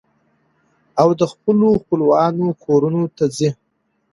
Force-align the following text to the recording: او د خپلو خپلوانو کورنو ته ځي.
او 1.01 1.09
د 1.19 1.21
خپلو 1.31 1.67
خپلوانو 1.81 2.47
کورنو 2.63 3.03
ته 3.17 3.25
ځي. 3.37 3.49